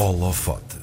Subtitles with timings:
[0.00, 0.78] Holofote.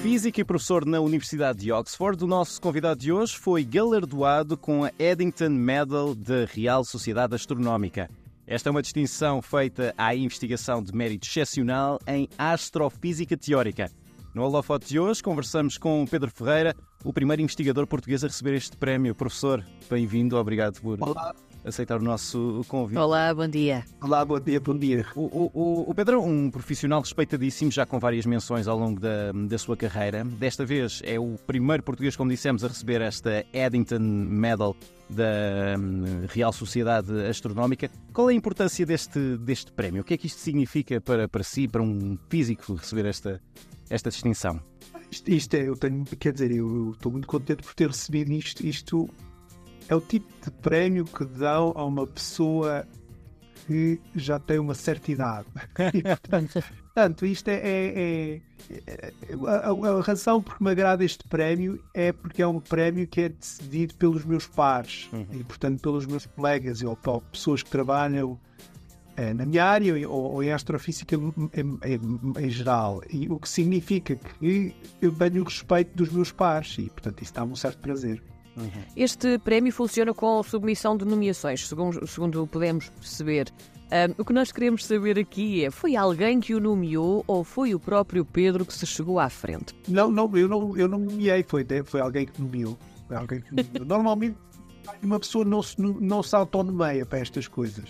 [0.00, 4.82] Físico e professor na Universidade de Oxford, o nosso convidado de hoje foi galardoado com
[4.82, 8.08] a Eddington Medal da Real Sociedade Astronómica.
[8.46, 13.90] Esta é uma distinção feita à investigação de mérito excepcional em astrofísica teórica.
[14.34, 16.74] No Holofote de hoje conversamos com Pedro Ferreira,
[17.06, 19.14] o primeiro investigador português a receber este prémio.
[19.14, 21.32] Professor, bem-vindo, obrigado por Olá.
[21.64, 22.98] aceitar o nosso convite.
[22.98, 23.84] Olá, bom dia.
[24.02, 25.06] Olá, bom dia, bom dia.
[25.14, 25.20] O,
[25.54, 29.56] o- o- Pedro é um profissional respeitadíssimo, já com várias menções ao longo da, da
[29.56, 30.24] sua carreira.
[30.24, 34.74] Desta vez é o primeiro português, como dissemos, a receber esta Eddington Medal
[35.08, 37.88] da hum, Real Sociedade Astronómica.
[38.12, 40.02] Qual é a importância deste, deste prémio?
[40.02, 43.40] O que é que isto significa para, para si, para um físico, receber esta,
[43.88, 44.60] esta distinção?
[45.10, 48.66] Isto, isto é, eu tenho, quer dizer, eu estou muito contente por ter recebido isto.
[48.66, 49.08] Isto
[49.88, 52.86] é o tipo de prémio que dão a uma pessoa
[53.66, 55.46] que já tem uma certa idade.
[55.94, 57.54] E, portanto, portanto, isto é.
[57.54, 58.40] é- é-
[58.86, 59.12] é-
[59.46, 63.06] a, a- a razão por que me agrada este prémio é porque é um prémio
[63.06, 67.70] que é decidido pelos meus pares e, portanto, pelos meus colegas ou, ou pessoas que
[67.70, 68.38] trabalham
[69.34, 73.02] na minha área ou, ou em astrofísica em, em- em geral.
[73.10, 77.32] E o que significa que eu tenho o respeito dos meus pares e, portanto, isso
[77.34, 78.22] dá-me um certo prazer.
[78.96, 83.52] Este prémio funciona com submissão de nomeações, segundo, segundo podemos perceber.
[83.90, 87.74] Ahm, o que nós queremos saber aqui é: foi alguém que o nomeou ou foi
[87.74, 89.74] o próprio Pedro que se chegou à frente?
[89.86, 92.76] Não, não, eu não, eu não nomeei, foi, de- foi alguém que nomeou.
[93.10, 93.84] Alguém que nomeou.
[93.86, 94.36] Normalmente,
[95.02, 97.84] uma pessoa não se, não se autonomeia para estas coisas.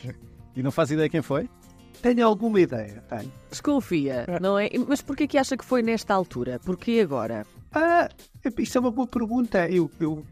[0.57, 1.49] E não faz ideia quem foi?
[2.01, 3.33] Tenho alguma ideia, tenho.
[3.51, 4.71] Desconfia, não é?
[4.89, 6.59] Mas porquê que acha que foi nesta altura?
[6.65, 7.47] Porquê agora?
[7.73, 8.09] Ah,
[8.59, 9.69] isso é uma boa pergunta.
[9.69, 10.25] Eu, eu,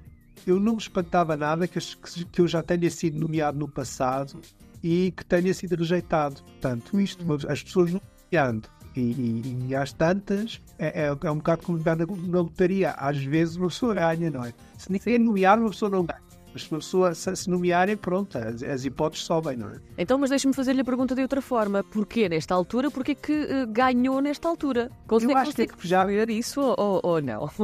[0.46, 4.40] eu não me espantava nada que, que que eu já tenha sido nomeado no passado
[4.82, 6.42] e que tenha sido rejeitado.
[6.42, 8.68] Portanto, isto, as pessoas não nomeando.
[8.96, 12.90] E, e, e às tantas, é, é, é um bocado como jogar na, na lotaria.
[12.92, 14.54] Às vezes uma pessoa ganha, não é?
[14.78, 16.23] Se ninguém nomear, uma pessoa não ganha.
[16.54, 19.80] Mas se uma pessoa se, se nomearem, pronto, as, as hipóteses sobem, não é?
[19.98, 22.90] Então, mas deixe-me fazer-lhe a pergunta de outra forma: porquê nesta altura?
[22.92, 24.88] Porquê que eh, ganhou nesta altura?
[25.06, 27.50] Consegue, Eu acho que já- ver isso ou, ou não?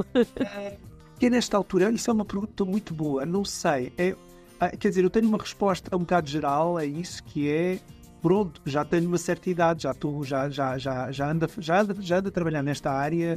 [1.12, 3.92] Porque nesta altura, isso é uma pergunta muito boa, não sei.
[3.96, 4.16] É,
[4.58, 7.78] ah, quer dizer, eu tenho uma resposta um bocado geral a isso, que é
[8.22, 11.80] pronto, já tenho uma certa idade, já estou, já, já, já, já, ando, a- já,
[11.80, 13.36] ando, já ando a trabalhar nesta área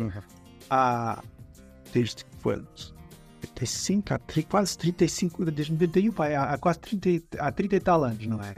[0.69, 1.21] há
[1.93, 2.63] desde que foi
[3.65, 7.75] 35, há tri- quase 35, desde 91, pai, há, há quase 30, e- há 30
[7.75, 8.55] e tal anos, não é?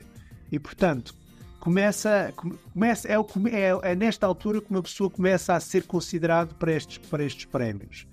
[0.52, 1.16] E portanto,
[1.60, 6.54] começa, come- começa é, é, é nesta altura que uma pessoa começa a ser considerado
[6.56, 8.08] para estes, para estes prémios.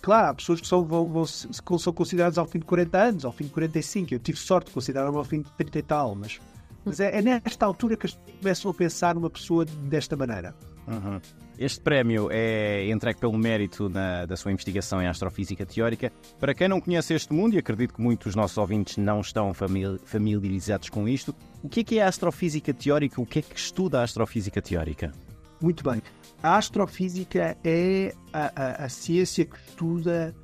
[0.00, 3.32] Claro, há pessoas que são, vão, vão, são consideradas ao fim de 40 anos, ao
[3.32, 4.12] fim de 45.
[4.14, 6.38] Eu tive sorte de considerar-me ao fim de 30 e tal, mas,
[6.84, 10.54] mas é, é nesta altura que as pessoas começam a pensar numa pessoa desta maneira.
[10.86, 11.20] Uhum.
[11.56, 16.10] Este prémio é entregue pelo mérito na- da sua investigação em astrofísica teórica.
[16.40, 19.54] Para quem não conhece este mundo, e acredito que muitos dos nossos ouvintes não estão
[19.54, 21.32] famili- familiarizados com isto,
[21.62, 23.20] o que é que é a astrofísica teórica?
[23.20, 25.12] O que é que estuda a astrofísica teórica?
[25.60, 26.02] Muito bem.
[26.42, 30.34] A astrofísica é a, a- a ciência que estuda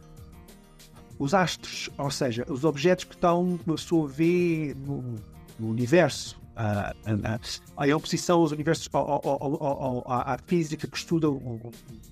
[1.19, 5.16] os astros, ou seja, os objetos que estão, que uma pessoa vê no,
[5.59, 6.40] no universo.
[6.62, 11.26] A, a, a, oposição aos universos, à, física que estuda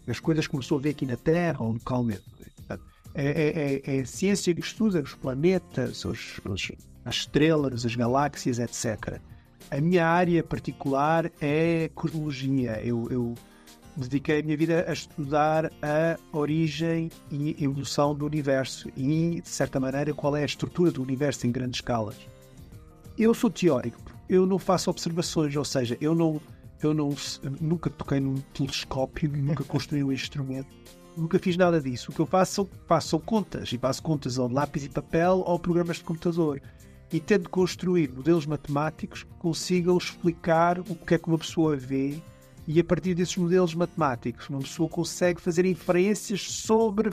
[0.06, 1.74] as coisas que uma pessoa vê aqui na Terra ou.
[1.78, 6.72] Portanto, É, é- é- é a ciência que estuda os planetas, os- os-
[7.04, 9.20] as estrelas, as galáxias, etc.
[9.70, 12.80] A minha área particular é cosmologia.
[12.84, 13.34] Eu, eu
[13.96, 19.80] dediquei a minha vida a estudar a origem e evolução do universo e, de certa
[19.80, 22.16] maneira, qual é a estrutura do universo em grandes escalas.
[23.18, 23.98] Eu sou teórico,
[24.28, 26.40] eu não faço observações, ou seja, eu não,
[26.82, 27.14] eu não
[27.60, 30.68] nunca toquei num telescópio, nunca construí um instrumento,
[31.16, 32.10] nunca fiz nada disso.
[32.10, 35.58] O que eu faço faço são contas, e faço contas ao lápis e papel ou
[35.58, 36.60] programas de computador.
[37.10, 42.20] E tento construir modelos matemáticos que consigam explicar o que é que uma pessoa vê
[42.66, 47.10] e a partir desses modelos matemáticos uma pessoa consegue fazer inferências sobre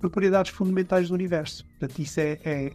[0.00, 1.66] propriedades fundamentais do universo.
[1.66, 2.72] Portanto, isso é, é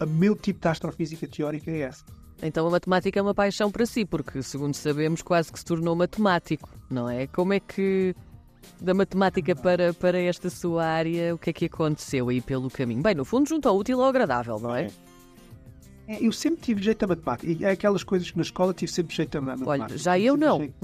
[0.00, 2.04] o meu tipo de astrofísica teórica é essa.
[2.42, 5.94] Então a matemática é uma paixão para si, porque, segundo sabemos, quase que se tornou
[5.94, 7.26] matemático, não é?
[7.26, 8.14] Como é que,
[8.80, 13.02] da matemática para, para esta sua área, o que é que aconteceu aí pelo caminho?
[13.02, 14.88] Bem, no fundo, junto ao útil ao agradável, não é?
[16.08, 17.52] É, Eu sempre tive jeito a matemática.
[17.52, 19.84] E é aquelas coisas que na escola tive sempre jeito a matemática.
[19.84, 20.68] Olha, já eu não.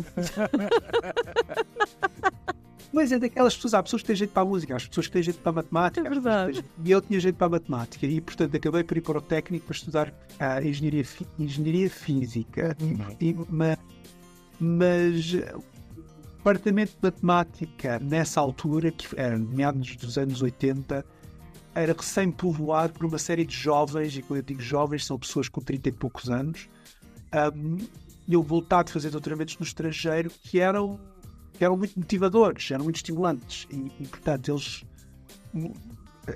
[2.96, 5.12] Mas é daquelas pessoas, há pessoas que têm jeito para a música, há pessoas que
[5.12, 6.06] têm jeito para a matemática.
[6.06, 6.64] É verdade.
[6.82, 9.66] E eu tinha jeito para a matemática e, portanto, acabei por ir para o técnico
[9.66, 12.74] para estudar a engenharia, fi- engenharia física.
[13.20, 13.76] E- e- ma-
[14.58, 15.32] mas,
[16.38, 21.04] departamento de matemática, nessa altura, que era meados dos anos 80,
[21.74, 25.60] era recém-povoado por uma série de jovens, e quando eu digo jovens, são pessoas com
[25.60, 26.66] 30 e poucos anos,
[27.54, 27.76] um,
[28.28, 30.98] eu voltado a fazer doutoramentos no estrangeiro que eram,
[31.56, 34.84] que eram muito motivadores, eram muito estimulantes, e, e portanto eles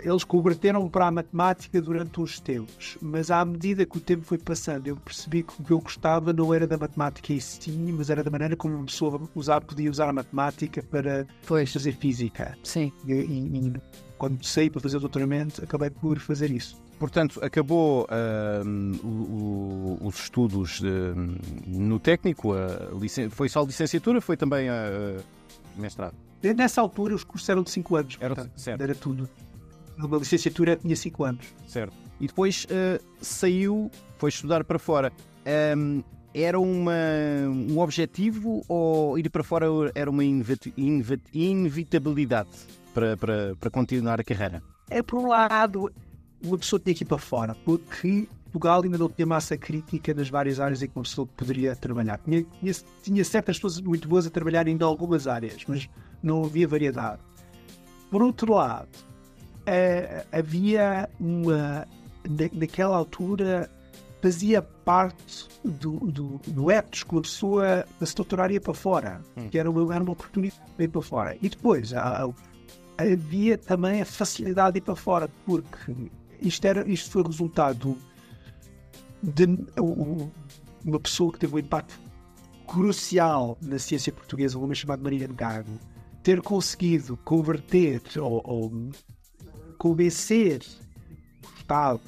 [0.05, 4.39] eles converteram para a matemática durante uns tempos, mas à medida que o tempo foi
[4.39, 8.09] passando, eu percebi que o que eu gostava não era da matemática em si, mas
[8.09, 11.73] era da maneira como uma pessoa usar, podia usar a matemática para Pois.
[11.73, 12.57] fazer física.
[12.63, 12.93] Sim.
[13.05, 13.73] E, e- e
[14.17, 16.81] quando saí para fazer o doutoramento, acabei por fazer isso.
[17.01, 21.35] Portanto, acabou ahm, o- o- os estudos ahm,
[21.67, 22.91] no técnico, a
[23.31, 24.75] foi só licenciatura, foi também a,
[25.77, 26.15] a mestrado.
[26.55, 28.19] Nessa altura, os cursos eram de 5 anos.
[28.21, 28.81] Era- portanto, certo.
[28.83, 29.27] era tudo.
[29.99, 31.47] Uma licenciatura tinha 5 anos.
[31.67, 31.95] Certo.
[32.21, 35.11] E depois ah, saiu, foi estudar para fora.
[35.47, 36.03] Ahm,
[36.35, 36.93] era uma,
[37.49, 42.51] um objetivo ou ir para fora era uma inevit- inevit- inevitabilidade
[42.93, 44.63] para, para, para continuar a carreira?
[44.91, 45.91] É, por um lado,
[46.43, 50.29] uma pessoa tinha que ir para fora, porque Portugal ainda não tinha massa crítica nas
[50.29, 52.19] várias áreas em que uma pessoa poderia trabalhar.
[52.25, 52.73] Tinha, tinha,
[53.03, 55.89] tinha certas pessoas muito boas a trabalhar em algumas áreas, mas
[56.23, 57.21] não havia variedade.
[58.11, 58.89] Por outro lado,
[59.67, 61.87] eh, havia uma.
[62.29, 63.71] na- naquela altura,
[64.21, 69.59] fazia parte do, do, do ethos que uma pessoa se doutorar ia para fora, que
[69.59, 71.37] era uma, era uma oportunidade de ir para fora.
[71.41, 75.95] E depois, há- há- havia também a facilidade de ir para fora, porque
[76.43, 77.97] isto, era, isto foi resultado
[79.23, 79.47] de
[80.85, 81.99] uma pessoa que teve um impacto
[82.67, 85.79] crucial na ciência portuguesa, um homem chamado Maria Gago,
[86.23, 88.73] ter conseguido converter ou, ou
[89.77, 90.63] convencer
[91.43, 92.01] o Estado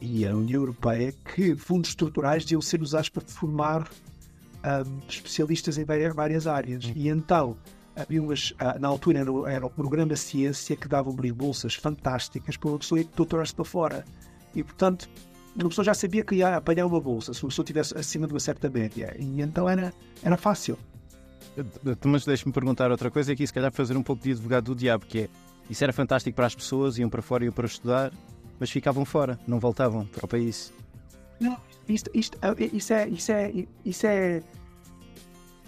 [0.00, 3.88] e a União Europeia que fundos estruturais deviam ser usados para formar
[4.62, 6.84] ahm, especialistas em várias, várias áreas.
[6.94, 7.56] E então,
[7.98, 12.56] havia umas, ah, na altura era, o- era o programa Ciência que dava bolsas fantásticas
[12.56, 14.04] para uma pessoa ir doutorar-se para fora.
[14.54, 15.08] E, portanto,
[15.56, 18.32] uma pessoa já sabia que ia apanhar uma bolsa se uma pessoa estivesse acima de
[18.32, 19.14] uma certa média.
[19.18, 19.92] E então era,
[20.22, 20.78] era fácil.
[22.04, 25.04] Mas deixe-me perguntar outra coisa, aqui se calhar fazer um pouco de advogado do diabo,
[25.06, 25.28] que é,
[25.68, 28.12] isso era fantástico para as pessoas, iam para fora, iam para estudar,
[28.60, 30.72] mas ficavam fora, não voltavam para o país.
[31.40, 31.56] Não,
[31.88, 33.52] isto, isto, é- isso, é, isso, é,
[33.84, 34.42] isso é.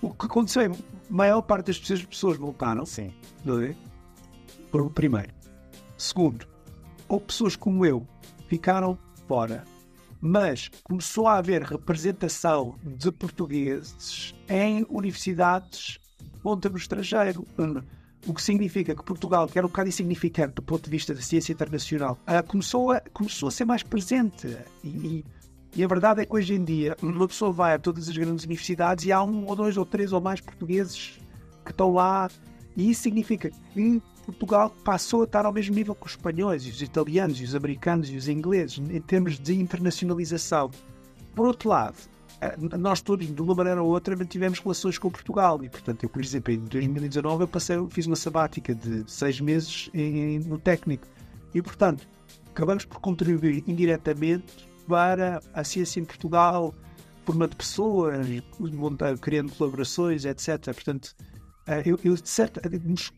[0.02, 0.72] O que aconteceu é a
[1.10, 3.12] maior parte das pessoas, pessoas voltaram, Sim.
[3.44, 3.74] não é?
[4.70, 5.32] Por- Primeiro.
[5.96, 6.46] Segundo,
[7.08, 8.06] ou pessoas como eu
[8.48, 8.96] ficaram
[9.28, 9.64] fora,
[10.20, 17.44] mas começou a haver representação de portugueses em universidades de ponta no estrangeiro.
[18.26, 21.20] O que significa que Portugal, que era um bocado insignificante do ponto de vista da
[21.22, 24.56] ciência internacional, ah, começou, a, começou a ser mais presente.
[24.84, 25.24] E, e-
[25.76, 28.44] e a verdade é que hoje em dia uma pessoa vai a todas as grandes
[28.44, 31.18] universidades e há um ou dois ou três ou mais portugueses
[31.64, 32.28] que estão lá.
[32.76, 36.70] E isso significa que Portugal passou a estar ao mesmo nível que os espanhóis, e
[36.70, 40.70] os italianos, e os americanos e os ingleses em termos de internacionalização.
[41.34, 41.96] Por outro lado,
[42.40, 45.62] eh, nós todos, de uma maneira ou outra, mantivemos relações com Portugal.
[45.64, 49.90] E, portanto, eu, por exemplo, em 2019, eu passei, fiz uma sabática de seis meses
[49.92, 51.06] em- no técnico.
[51.54, 52.06] E, portanto,
[52.50, 56.74] acabamos por contribuir indiretamente para a ciência em Portugal,
[57.24, 58.26] formando pessoas,
[58.58, 60.58] montando, criando colaborações, etc.
[60.74, 61.14] Portanto,
[61.66, 62.60] eh, eu, eu, de certa-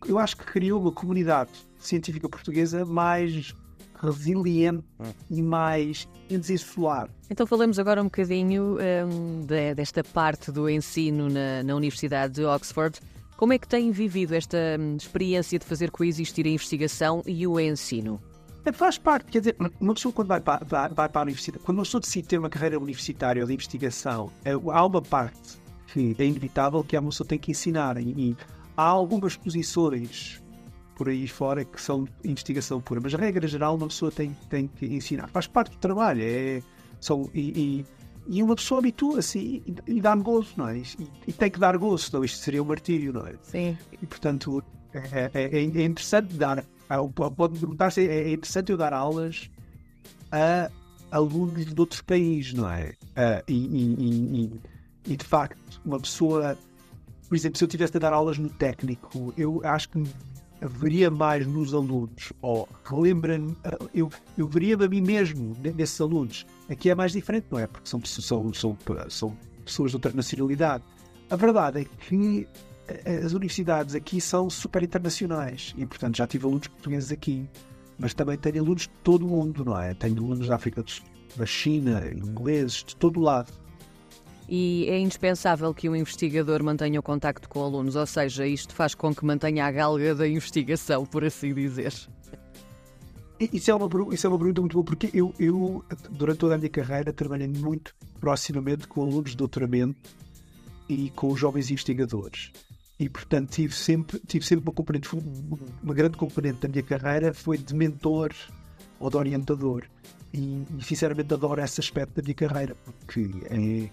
[0.07, 3.55] eu acho que criou uma comunidade científica portuguesa mais
[4.03, 4.85] resiliente
[5.31, 7.08] e mais desinsular.
[7.31, 8.77] Então falamos agora um bocadinho
[9.08, 13.01] hum, de- desta parte do ensino na, na Universidade de Oxford.
[13.37, 17.58] Como é que têm vivido esta hum, experiência de fazer coexistir a investigação e o
[17.58, 18.20] ensino?
[18.65, 21.65] É, Faz parte, quer dizer, uma pessoa quando vai para, vai, vai para a universidade,
[21.65, 25.61] quando uma pessoa decide ter uma carreira universitária ou de investigação, é, há uma parte
[25.89, 27.99] que é inevitável que a pessoa tem que ensinar.
[27.99, 28.37] E, e
[28.77, 30.43] há algumas posições
[30.95, 34.69] por aí fora que são investigação pura, mas a regra geral uma pessoa tem, tem
[34.69, 35.29] que ensinar.
[35.29, 36.63] Faz parte do trabalho, é,
[37.01, 37.85] são, e,
[38.29, 40.79] e, e uma pessoa habitua-se e, e dá-me gozo, não é?
[40.79, 40.85] E,
[41.27, 43.35] e tem que dar gozo, senão isto seria um martírio, não é?
[43.43, 43.77] Sim.
[44.01, 44.63] E, portanto,
[44.95, 46.65] é, é- é interessante dar.
[46.96, 49.51] Ah, Pode-me perguntar se é é interessante eu dar aulas
[50.31, 50.70] a
[51.11, 52.93] alunos de outros países, não é?
[53.17, 53.94] Ah, e, e-
[55.06, 56.56] e- e- de facto, uma pessoa.
[57.29, 60.03] Por exemplo, se eu tivesse a dar aulas no técnico, eu acho que
[60.61, 66.01] haveria mais nos alunos, ou relembra-me, ah, eu, eu veria-me a mim mesmo ne- nesses
[66.01, 66.46] alunos.
[66.70, 67.67] Aqui é mais diferente, não é?
[67.67, 68.77] Porque são, são, são,
[69.08, 70.84] são pessoas de outra nacionalidade.
[71.31, 72.46] A verdade é que
[73.24, 77.48] as universidades aqui são super internacionais e, portanto, já tive alunos portugueses aqui,
[77.98, 79.94] mas também tenho alunos de todo o mundo, não é?
[79.94, 81.05] Tenho alunos da África do Sul,
[81.36, 83.53] da China, ingleses, de todo o lado.
[84.48, 88.94] E é indispensável que o investigador mantenha o contacto com alunos, ou seja, isto faz
[88.94, 91.94] com que mantenha a galga da investigação, por assim dizer.
[93.53, 96.58] Isso é, uma, isso é uma pergunta muito boa, porque eu, eu, durante toda a
[96.58, 99.96] minha carreira, trabalhei muito proximamente com alunos de doutoramento
[100.89, 102.53] e com os jovens investigadores.
[102.99, 105.08] E, portanto, tive sempre, tive sempre uma componente,
[105.82, 108.32] uma grande componente da minha carreira foi de mentor
[109.01, 109.84] ou de orientador.
[110.32, 113.91] E, e sinceramente, adoro esse aspecto da minha carreira, porque é,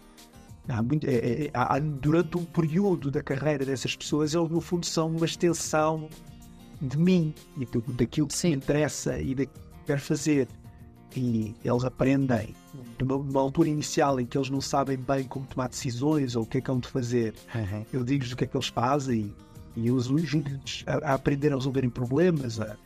[0.72, 4.86] há muito, é, é, há, durante um período da carreira dessas pessoas, eles, no fundo,
[4.86, 6.08] são uma extensão
[6.82, 8.52] de mim e daquilo que Sim.
[8.52, 10.48] me interessa e daquilo que quero fazer.
[11.16, 12.56] E eles aprendem
[13.00, 16.46] numa, numa, altura inicial em que eles não sabem bem como tomar decisões ou o
[16.46, 17.34] que é que hão de fazer.
[17.56, 17.86] Uhum.
[17.92, 19.34] Eu digo-lhes o que é que eles fazem
[19.76, 22.78] e eu ajudo-lhes a, a, aprender a resolverem problemas, a,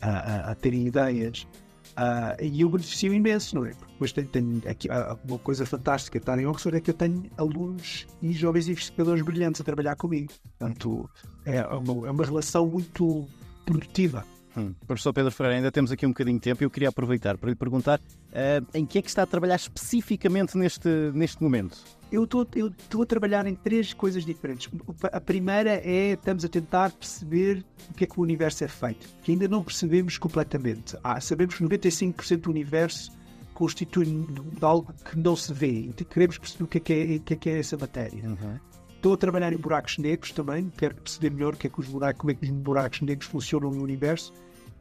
[0.00, 1.46] a, a terem ideias.
[1.92, 3.70] Uh, e eu beneficio imenso, não é?
[3.70, 6.90] Porque depois tenho, tenho aqui, uh, uma coisa fantástica de estar em Oxford é que
[6.90, 10.32] eu tenho alunos e jovens investigadores brilhantes a trabalhar comigo.
[10.58, 11.08] Portanto,
[11.44, 13.26] é uma, é uma relação muito
[13.64, 14.24] produtiva.
[14.56, 14.74] Hum.
[14.86, 17.50] Professor Pedro Ferreira, ainda temos aqui um bocadinho de tempo e eu queria aproveitar para
[17.50, 21.78] lhe perguntar uh, em que é que está a trabalhar especificamente neste, neste momento?
[22.10, 24.70] Eu estou a trabalhar em três coisas diferentes.
[25.02, 29.08] A primeira é estamos a tentar perceber o que é que o universo é feito,
[29.22, 30.96] que ainda não percebemos completamente.
[31.02, 33.10] Ah, sabemos que 95% do universo
[33.54, 37.18] constitui de algo que não se vê e queremos perceber o que é que é,
[37.18, 38.22] que é, que é essa matéria.
[38.22, 38.58] Uhum.
[39.06, 41.86] Estou a trabalhar em buracos negros também, quero perceber melhor o que é que os
[41.86, 44.32] buracos, como é que os buracos negros funcionam no universo.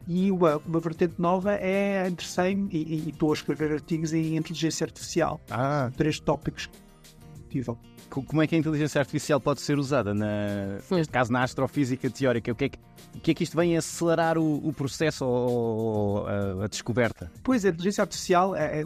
[0.08, 4.84] E uma, uma vertente nova é interessei-me e, e, estou a escrever artigos em inteligência
[4.84, 5.40] artificial.
[5.48, 5.92] Ah.
[5.96, 6.68] Três tópicos
[8.10, 12.52] Como é que a inteligência artificial pode ser usada, na, neste caso na astrofísica teórica?
[12.52, 12.80] O que é que,
[13.16, 17.32] o que, é que isto vem acelerar o, o processo ou a, a, descoberta?
[17.44, 18.84] Pois, a inteligência artificial, é, é,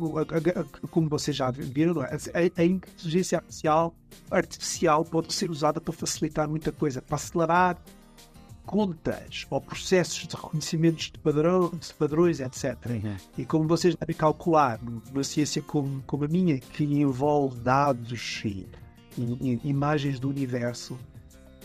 [0.89, 2.15] como vocês já viram, é?
[2.15, 3.95] a, a inteligência artificial,
[4.31, 7.77] artificial pode ser usada para facilitar muita coisa, para acelerar
[8.69, 12.77] contas ou processos de reconhecimentos de, padrão, de padrões, etc.
[12.87, 13.15] Uhum.
[13.35, 14.79] E como vocês devem calcular,
[15.11, 18.67] numa ciência como, como a minha, que envolve dados e,
[19.17, 20.95] e, e imagens do universo,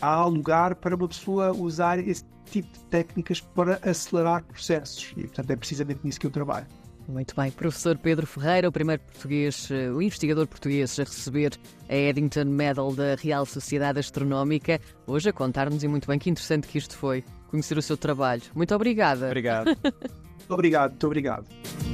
[0.01, 5.13] há lugar para uma pessoa usar esse tipo de técnicas para acelerar processos.
[5.15, 6.67] E, portanto, é precisamente nisso que eu trabalho.
[7.09, 7.51] Muito bem.
[7.51, 11.53] Professor Pedro Ferreira, o primeiro português, eh, o investigador português a receber
[11.89, 16.67] a Eddington Medal da Real Sociedade Astronómica, hoje a contar-nos e muito bem que interessante
[16.67, 18.43] que isto foi, conhecer o seu trabalho.
[18.55, 19.27] Muito obrigada.
[19.27, 19.67] Obrigado.
[19.67, 19.95] muito
[20.51, 21.94] obrigado, muito obrigado.